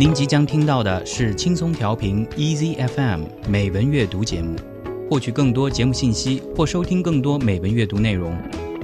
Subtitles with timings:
[0.00, 4.56] 您即将听到的是轻松调频 EZFM 美文阅读节目。
[5.10, 8.34] 获取更多节目信息或收听更多美文阅读内容，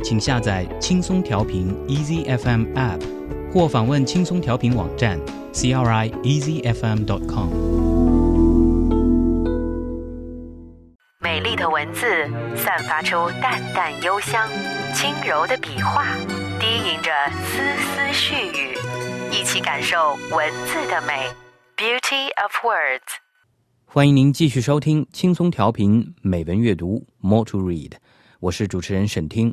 [0.05, 3.01] 请下载轻松调频 EZFM App，
[3.51, 5.19] 或访问轻松调频网站
[5.55, 7.49] c r i easy f m dot com。
[11.21, 12.05] 美丽的文字
[12.55, 14.47] 散发出淡淡幽香，
[14.93, 16.15] 轻柔的笔画
[16.61, 17.11] 低吟着
[17.47, 18.77] 丝丝絮语，
[19.67, 19.97] 感受
[20.31, 21.27] 文字的美。
[21.77, 23.01] Beauty of words。
[23.85, 27.95] 欢迎您继续收听轻松调频美文阅读 More to Read，
[28.39, 29.53] 我是主持人沈听。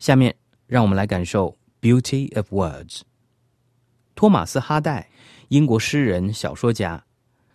[0.00, 0.34] 下面
[0.66, 3.02] 让我们来感受 Beauty of Words。
[4.16, 5.08] 托马斯·哈代，
[5.46, 7.04] 英国诗人、小说家，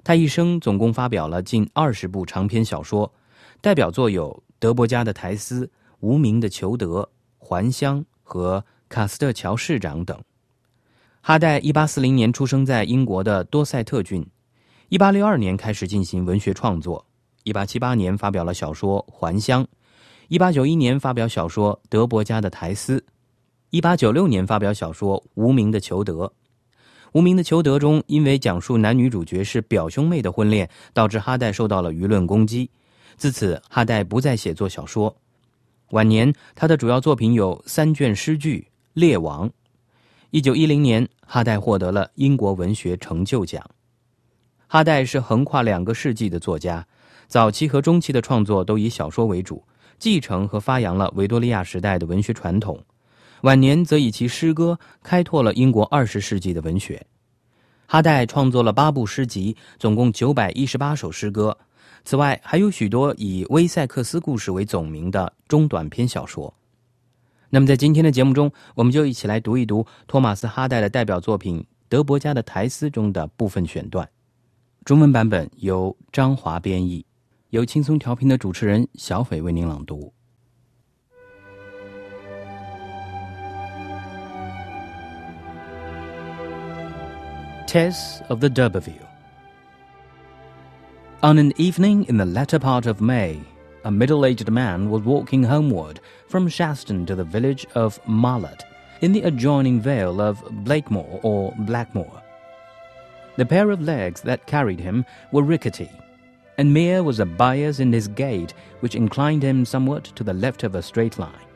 [0.01, 3.13] 他一生总共发表了近二十部长篇小说，
[3.59, 5.65] 代表作有《德伯家的苔丝》
[5.99, 7.01] 《无名的裘德》
[7.45, 10.17] 《还乡》和《卡斯特桥市长》等。
[11.23, 14.25] 哈代一八四零年出生在英国的多塞特郡。
[14.89, 17.05] 一八六二年开始进行文学创作，
[17.43, 19.63] 一八七八年发表了小说《还乡》，
[20.29, 22.97] 一八九一年发表小说《德伯家的苔丝》，
[23.69, 26.25] 一八九六年发表小说《无名的裘德》。
[27.11, 32.71] 《无名的裘德》中，因为讲述男女主角是表兄妹的婚恋，导致哈代受到了舆论攻击。
[33.15, 35.15] 自此，哈代不再写作小说。
[35.91, 39.47] 晚年，他的主要作品有三卷诗句《列王》。
[40.33, 43.61] 一九一零年，哈代获得了英国文学成就奖。
[44.65, 46.87] 哈代是横跨两个世纪的作家，
[47.27, 49.61] 早期和中期的创作都以小说为主，
[49.99, 52.81] 继承和发扬了维多利亚时代的文学传统。
[53.41, 57.05] 晚年则以其诗歌开拓了英国二十世纪的文学。
[57.85, 61.57] 哈代创作了八部诗集，总共九百一十八首诗歌。
[62.05, 66.53] 此外，还有许多以威塞克斯故事为总名的中短篇小说。
[67.53, 74.09] 那么，在今天的节目中，我们就一起来读一读托马斯·哈代的代表作品《德伯家的苔丝》中的部分选段。
[74.85, 77.05] 中文版本由张华编译，
[77.49, 80.13] 由轻松调频的主持人小斐为您朗读。
[87.67, 89.09] Tess of the D'Urberville.
[91.21, 93.39] On an evening in the latter part of May,
[93.83, 98.63] a middle aged man was walking homeward from Shaston to the village of Marlott,
[99.01, 102.21] in the adjoining vale of Blakemore or Blackmore.
[103.37, 105.89] The pair of legs that carried him were rickety,
[106.57, 110.63] and mere was a bias in his gait which inclined him somewhat to the left
[110.63, 111.47] of a straight line.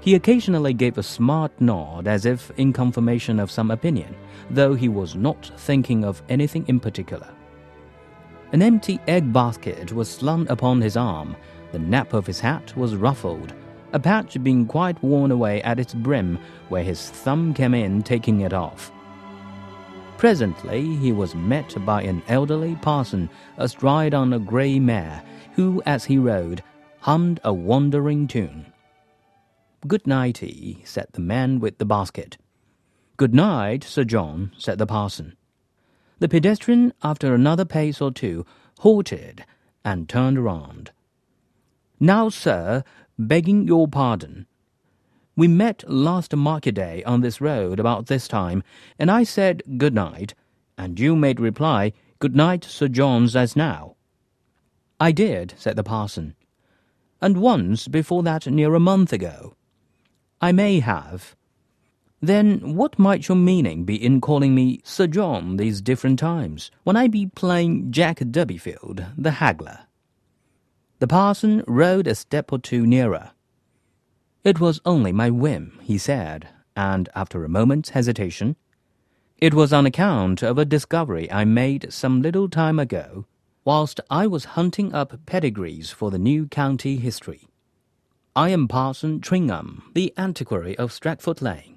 [0.00, 4.14] He occasionally gave a smart nod as if in confirmation of some opinion,
[4.50, 7.33] though he was not thinking of anything in particular.
[8.54, 11.34] An empty egg basket was slung upon his arm,
[11.72, 13.52] the nap of his hat was ruffled,
[13.92, 16.38] a patch being quite worn away at its brim
[16.68, 18.92] where his thumb came in taking it off.
[20.18, 25.20] Presently he was met by an elderly parson astride on a grey mare,
[25.54, 26.62] who, as he rode,
[27.00, 28.66] hummed a wandering tune.
[29.84, 32.38] Good nighty, said the man with the basket.
[33.16, 35.36] Good night, Sir John, said the parson.
[36.18, 38.46] The pedestrian, after another pace or two,
[38.80, 39.44] halted
[39.84, 40.92] and turned round.
[42.00, 42.84] Now, sir,
[43.18, 44.46] begging your pardon,
[45.36, 48.62] we met last market day on this road about this time,
[49.00, 50.34] and I said good night,
[50.78, 53.96] and you made reply, Good night, Sir John's, as now.
[55.00, 56.36] I did, said the parson,
[57.20, 59.56] and once before that near a month ago.
[60.40, 61.34] I may have.
[62.26, 66.96] Then what might your meaning be in calling me Sir John these different times, when
[66.96, 69.80] I be playing Jack Dubyfield, the haggler?
[71.00, 73.32] The parson rode a step or two nearer.
[74.42, 78.56] It was only my whim, he said, and after a moment's hesitation,
[79.36, 83.26] it was on account of a discovery I made some little time ago,
[83.66, 87.48] whilst I was hunting up pedigrees for the new county history.
[88.34, 91.73] I am Parson Tringham, the antiquary of Stratford Lane.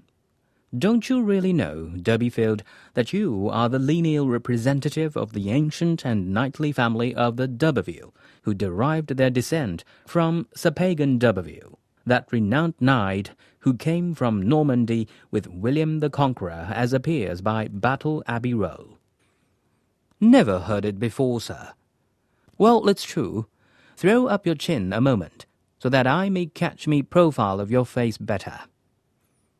[0.78, 2.61] Don't you really know, Dubyfield,
[2.94, 8.14] that you are the lineal representative of the ancient and knightly family of the d'Urberville,
[8.41, 15.08] who derived their descent from Sir Pagan d'Urberville, that renowned knight who came from Normandy
[15.31, 18.97] with William the Conqueror, as appears by Battle Abbey Roll.
[20.20, 21.72] Never heard it before, sir.
[22.58, 23.47] Well, it's true.
[23.96, 25.46] Throw up your chin a moment,
[25.79, 28.61] so that I may catch me profile of your face better.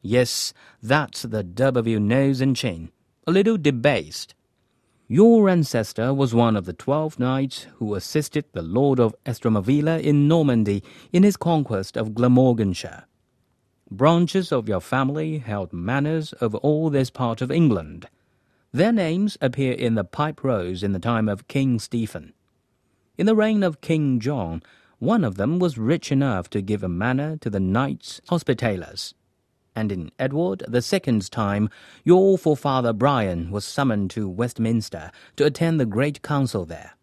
[0.02, 2.92] Yes, that's the dub of your nose and chin,
[3.26, 4.36] a little debased,
[5.10, 10.28] your ancestor was one of the twelve knights who assisted the Lord of Estramavilla in
[10.28, 10.84] Normandy
[11.14, 13.06] in his conquest of Glamorganshire.
[13.90, 18.10] Branches of your family held manors over all this part of England.
[18.74, 22.34] Their names appear in the Pipe Rolls in the time of King Stephen.
[23.18, 24.62] In the reign of King John,
[25.00, 29.14] one of them was rich enough to give a manor to the Knights Hospitallers.
[29.78, 31.70] And in Edward the Second's time,
[32.04, 36.94] your forefather Brian was summoned to Westminster to attend the great council there.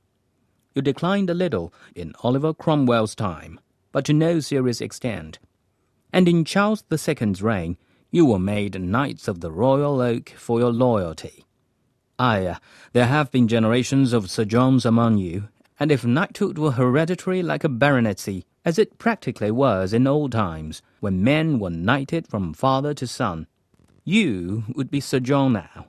[0.75, 3.61] You declined a little in Oliver Cromwell's time,
[3.93, 5.39] but to no serious extent.
[6.13, 7.77] And in Charles the Second's reign,
[8.11, 11.45] you were made Knights of the Royal Oak for your loyalty.
[12.19, 12.57] Aye,
[12.93, 15.49] there have been generations of Sir Johns among you,
[15.79, 20.83] and if knighthood were hereditary like a baronetcy, as it practically was in old times,
[21.01, 23.47] when men were knighted from father to son,
[24.05, 25.87] you would be Sir John now.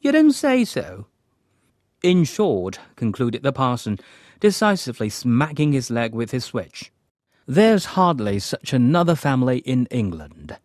[0.00, 1.06] You don't say so.
[2.02, 3.98] In short, concluded the parson,
[4.40, 6.92] decisively smacking his leg with his switch,
[7.46, 10.56] there's hardly such another family in England.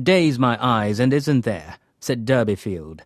[0.00, 1.78] Daze my eyes, and isn't there?
[1.98, 3.00] said Durbeyfield.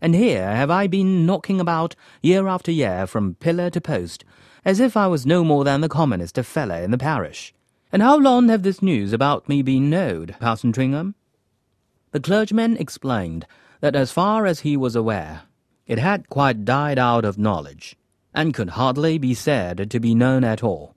[0.00, 4.24] And here have I been knocking about year after year from pillar to post,
[4.64, 7.54] as if I was no more than the commonest of fellow in the parish.
[7.92, 11.14] And how long have this news about me been knowed, Parson Tringham?
[12.12, 13.46] The clergyman explained
[13.80, 15.42] that as far as he was aware,
[15.86, 17.96] it had quite died out of knowledge,
[18.32, 20.94] and could hardly be said to be known at all.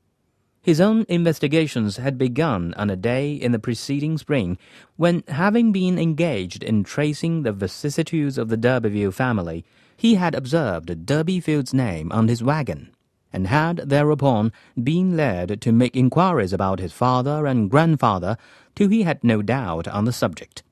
[0.61, 4.57] His own investigations had begun on a day in the preceding spring,
[4.95, 9.65] when, having been engaged in tracing the vicissitudes of the D'Urberville family,
[9.97, 12.92] he had observed Durbeyfield's name on his wagon,
[13.33, 18.37] and had thereupon been led to make inquiries about his father and grandfather
[18.75, 20.63] till he had no doubt on the subject.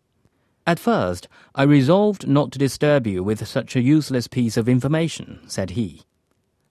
[0.65, 5.39] At first, I resolved not to disturb you with such a useless piece of information,
[5.47, 6.03] said he.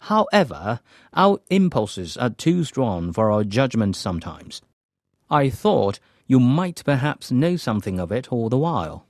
[0.04, 0.80] However,
[1.12, 4.62] our impulses are too strong for our judgment sometimes.
[5.28, 9.06] I thought you might perhaps know something of it all the while.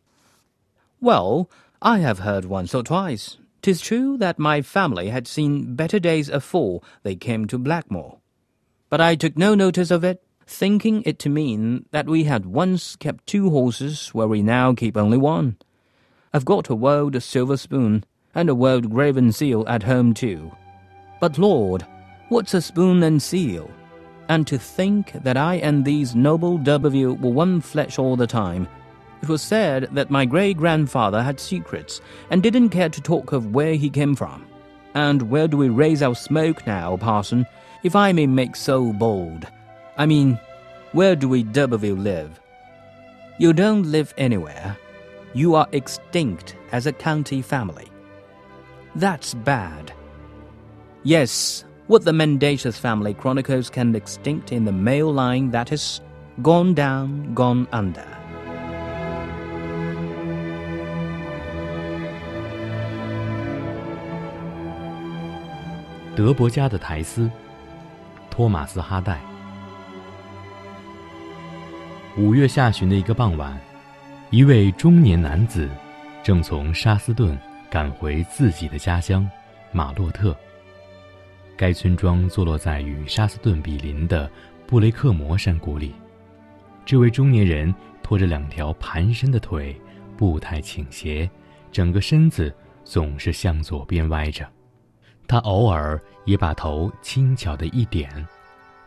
[1.00, 1.50] Well,
[1.83, 3.37] I have heard once or twice.
[3.62, 8.19] Tis true that my family had seen better days afore they came to Blackmore.
[8.89, 12.97] But I took no notice of it, thinking it to mean that we had once
[12.97, 15.57] kept two horses where we now keep only one.
[16.33, 18.05] I've got a world silver spoon
[18.35, 20.51] and a world graven seal at home too.
[21.21, 21.87] But Lord,
[22.29, 23.71] what's a spoon and seal?
[24.29, 28.69] And to think that I and these noble D'Urberville were one flesh all the time.
[29.23, 32.01] It was said that my great grandfather had secrets
[32.31, 34.47] and didn't care to talk of where he came from.
[34.95, 37.47] And where do we raise our smoke now, parson,
[37.83, 39.47] if I may make so bold?
[39.97, 40.39] I mean,
[40.93, 42.41] where do we D'Urberville live?
[43.39, 44.77] You don't live anywhere.
[45.35, 47.89] You are extinct as a county family.
[48.97, 49.93] That's bad.
[51.05, 56.01] Yes, what the mendacious family chronicles can extinct in the male line that is
[56.43, 58.20] gone down, gone under.
[66.17, 67.31] 德伯家的苔丝，
[68.31, 69.21] 托马斯·哈代。
[72.17, 73.59] 五月下旬的一个傍晚，
[74.31, 75.71] 一位中年男子
[76.23, 77.39] 正从沙斯顿
[77.71, 79.29] 赶回自己的家乡
[79.71, 80.37] 马洛特。
[81.57, 84.29] 该村庄坐落在与沙斯顿比邻的
[84.67, 85.95] 布雷克摩山谷里。
[86.85, 87.73] 这位中年人
[88.03, 89.81] 拖着两条盘伸的腿，
[90.17, 91.31] 步态倾斜，
[91.71, 92.53] 整个身子
[92.85, 94.45] 总是向左边歪着。
[95.31, 98.27] 他偶尔也把头轻巧的一点，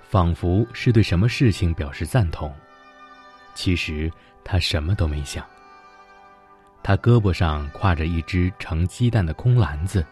[0.02, 2.54] 仿佛是对什么事情表示赞同。
[3.56, 4.12] 其实
[4.44, 5.42] 他什么都没想。
[6.84, 10.06] 他胳膊上挎着一只盛鸡蛋的空篮子。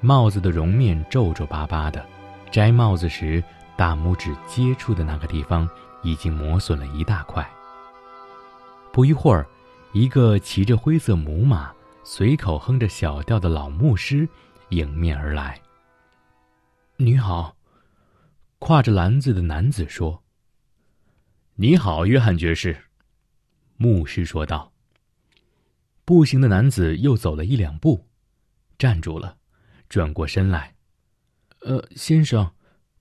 [0.00, 2.06] 帽子的绒面皱皱巴巴的，
[2.48, 3.42] 摘帽子时
[3.76, 5.68] 大拇指接触的那个地方
[6.04, 7.44] 已经磨损了一大块。
[8.92, 9.44] 不一会儿，
[9.90, 11.72] 一个骑着灰色母马、
[12.04, 14.28] 随口哼着小调的老牧师
[14.70, 15.60] 迎面而来。
[16.96, 17.56] “你好。”
[18.58, 20.22] 挎着篮子的男子说。
[21.56, 22.76] “你好，约翰爵士。”
[23.76, 24.72] 牧师说道。
[26.04, 28.06] 步行的男子又走了一两步，
[28.78, 29.36] 站住了。
[29.88, 30.74] 转过身来，
[31.60, 32.50] 呃，先生，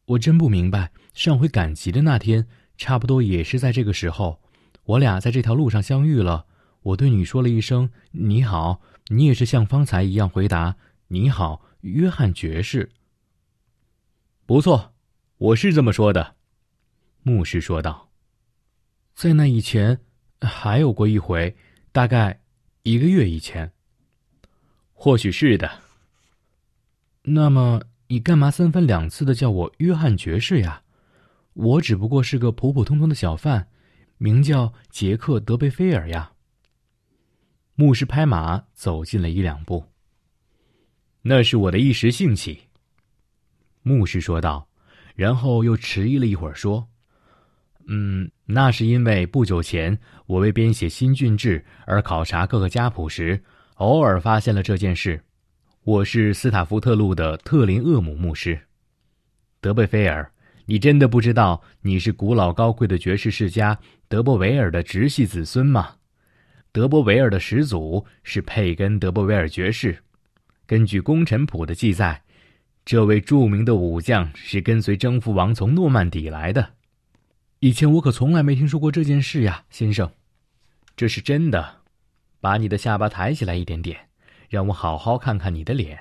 [0.05, 4.39] 我真不明白，上回赶集的那天，差不多也是在这个时候，
[4.83, 6.45] 我俩在这条路上相遇了。
[6.81, 10.75] 我对你说了一声“你好”，你也是像方才一样回答
[11.07, 12.91] “你好，约翰爵士”。
[14.47, 14.93] 不错，
[15.37, 16.35] 我是这么说的，
[17.21, 18.09] 牧师说道。
[19.13, 19.99] 在那以前，
[20.41, 21.55] 还有过一回，
[21.91, 22.41] 大概
[22.81, 23.71] 一个月以前。
[24.93, 25.81] 或许是的。
[27.21, 30.81] 那么你干嘛三番两次的叫我约翰爵士呀？
[31.53, 33.69] 我只不过是个普普通通的小贩，
[34.17, 36.33] 名叫杰克·德贝菲尔呀。
[37.75, 39.85] 牧师拍马走近了一两步。
[41.27, 42.61] 那是我的一时兴起。
[43.81, 44.67] 牧师说道，
[45.15, 46.87] 然后又迟疑了一会儿，说
[47.89, 53.43] ：“嗯，那是因为不久前我为编写新郡志而考察各个家谱时，
[53.77, 55.19] 偶尔发现了这件事。
[55.83, 58.59] 我是斯塔福特路的特林厄姆牧师，
[59.59, 60.31] 德贝菲尔。
[60.67, 63.75] 你真的不知道你是古老高贵的爵士世家
[64.07, 65.95] 德波维尔的直系子孙吗？
[66.71, 69.97] 德波维尔的始祖是佩根·德波维尔爵士。
[70.65, 72.21] 根据功臣谱的记载。”
[72.85, 76.73] 这位著名的武将是跟随征服王从诺曼底来的。
[77.59, 80.11] 以前我可从来没听说过这件事呀，先生。
[80.95, 81.77] 这是真的。
[82.39, 83.99] 把你的下巴抬起来一点点，
[84.49, 85.99] 让我好好看看你的脸。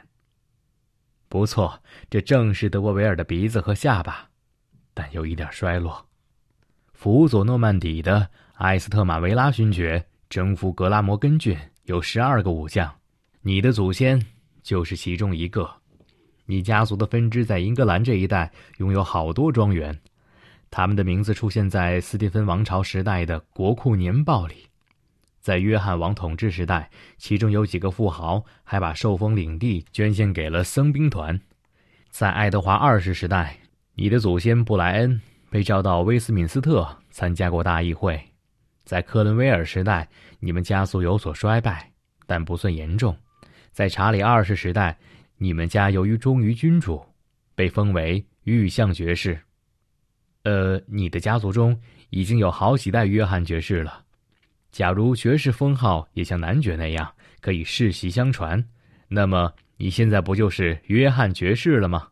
[1.30, 4.28] 不错，这正是德波维尔的鼻子和下巴，
[4.92, 6.06] 但有一点衰落。
[6.92, 12.94] 辅佐诺曼底的埃斯特马维拉勋爵征服格拉摩根郡有十二个武将，
[13.40, 14.20] 你的祖先
[14.64, 15.70] 就是其中一个。
[16.46, 19.96] 你家族的分支在英格兰这一带拥有好多庄园，
[20.70, 24.66] 他们的名字出现在斯蒂芬王朝时代的国库年报里。
[25.40, 31.38] 在约翰王统治时代，其中有几个富豪还把受封领地捐献给了僧兵团。
[32.10, 33.58] 在爱德华二世时代，
[33.94, 38.18] 你的祖先布莱恩被召到威斯敏斯特参加过大议会。
[38.84, 40.08] 在克伦威尔时代，
[40.40, 41.90] 你们家族有所衰败，
[42.26, 43.16] 但不算严重。
[43.74, 44.96] 在查理二世时代，
[45.36, 47.04] 你们家由于忠于君主，
[47.56, 49.36] 被封为御相爵士。
[50.44, 51.76] 呃，你的家族中
[52.10, 54.04] 已经有好几代约翰爵士了。
[54.70, 58.64] 假如爵士封号也像男爵那样可以世袭相传，
[59.08, 62.10] 那么你现在不就是约翰爵士了吗？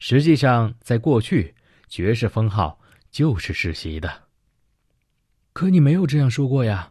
[0.00, 1.54] 实际上，在过去，
[1.86, 4.24] 爵士封号就是世袭的。
[5.52, 6.90] 可你没有这样说过呀。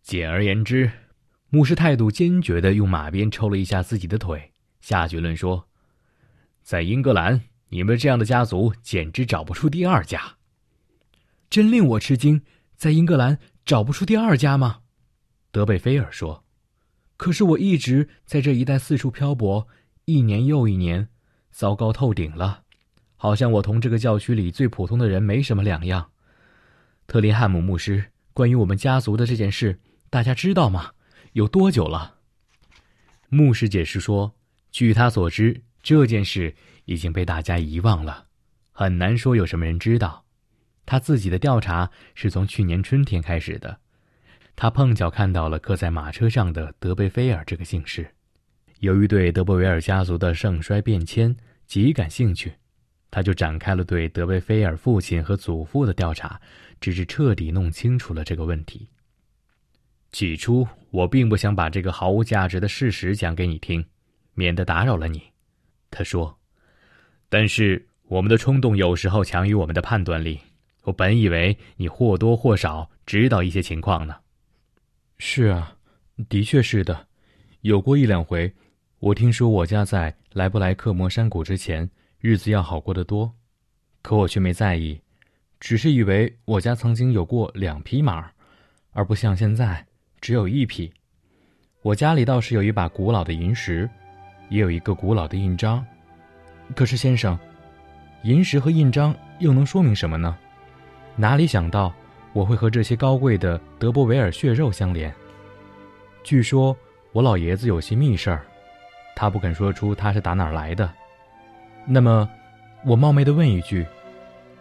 [0.00, 0.90] 简而言之。
[1.50, 4.52] 牧师态度坚决的用马鞭抽了一下自己的腿，
[4.82, 5.66] 下结论说
[6.62, 7.40] ：“在英格兰，
[7.70, 10.36] 你们这样的家族简直找不出第二家。”
[11.48, 12.42] 真令我吃惊，
[12.76, 14.80] 在英格兰找不出第二家吗？
[15.50, 16.44] 德贝菲尔说
[17.16, 19.66] ：“可是我一直在这一带四处漂泊，
[20.04, 21.08] 一年又一年，
[21.50, 22.64] 糟糕透顶了，
[23.16, 26.10] 好像我同这个教区里最普通的人没什么两样。”
[27.08, 30.92] 特林汉姆牧师，关于我们家族的这件事，大家知道吗？
[31.32, 32.16] 有多久了？
[33.28, 34.34] 牧师解释说
[34.72, 36.54] ：“据他所知，这件事
[36.86, 38.26] 已经被大家遗忘了，
[38.72, 40.24] 很难说有什么人知道。
[40.86, 43.78] 他自己的调查是从去年春天开始的。
[44.56, 48.10] 他碰巧看到了刻在马车上的德贝菲尔这个姓氏，
[48.80, 52.54] 由于对德波维尔家族的盛衰变迁极感兴趣，
[53.10, 56.40] 他就展开了对德贝菲尔父亲和祖父的调查，
[56.80, 58.88] 直至彻底弄清楚了这个问题。”
[60.10, 63.84] 起初，我并不想把这个毫无价值的事实讲给你听，
[64.34, 65.22] 免得打扰了你。
[65.90, 66.34] 他说
[67.28, 70.40] ：“但是我们的冲动有时候强于我们的判断力。
[70.84, 74.16] 我本以为你或多或少知道一些情况呢。
[75.18, 75.76] ”“是啊，
[76.28, 77.06] 的确是的，
[77.60, 78.50] 有过一两回，
[79.00, 81.88] 我听说我家在莱布莱克摩山谷之前
[82.18, 83.30] 日子要好过得多，
[84.00, 84.98] 可我却没在意，
[85.60, 88.30] 只是以为我家曾经有过两匹马，
[88.92, 89.84] 而不像现在。”
[90.20, 90.92] 只有一匹，
[91.82, 93.88] 我家里倒是有一把古老的银石，
[94.48, 95.84] 也有一个古老的印章。
[96.74, 97.38] 可是先生，
[98.24, 100.36] 银石和印章又能说明什么呢？
[101.16, 101.92] 哪里想到
[102.32, 105.14] 我会和这些高贵的德波维尔血肉相连？
[106.24, 106.76] 据说
[107.12, 108.44] 我老爷子有些密事儿，
[109.14, 110.92] 他不肯说出他是打哪儿来的。
[111.86, 112.28] 那么，
[112.84, 113.86] 我冒昧的问一句：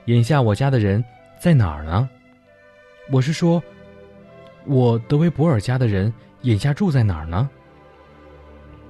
[0.05, 1.03] 眼下我家的人
[1.39, 2.07] 在哪儿呢？
[3.11, 3.61] 我是说。
[4.67, 7.49] 我德维博尔家的人眼下住在哪儿呢？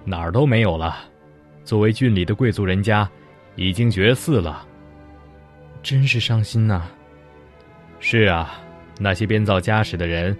[0.03, 0.97] 哪儿都没有了。
[1.63, 3.07] 作为郡里的贵族人家，
[3.55, 4.65] 已经绝嗣了。
[5.83, 6.87] 真是伤心呐。
[7.99, 8.59] 是啊，
[8.99, 10.35] 那些编造家史的人，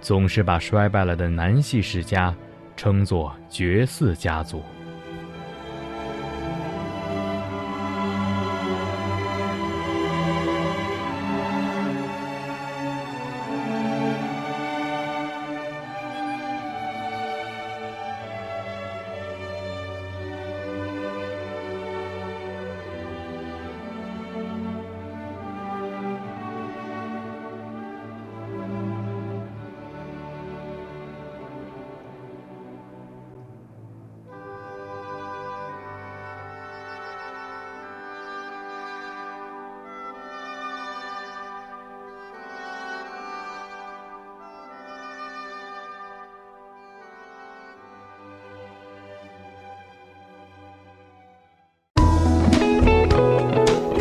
[0.00, 2.34] 总是把衰败了的南系世家
[2.76, 4.62] 称作绝嗣家族。